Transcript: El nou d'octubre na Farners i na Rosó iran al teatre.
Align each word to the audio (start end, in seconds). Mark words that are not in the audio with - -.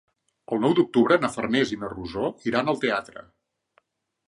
El 0.55 0.61
nou 0.63 0.71
d'octubre 0.79 1.17
na 1.25 1.29
Farners 1.35 1.75
i 1.77 1.77
na 1.83 1.91
Rosó 1.93 2.33
iran 2.53 2.75
al 2.75 2.83
teatre. 2.87 3.27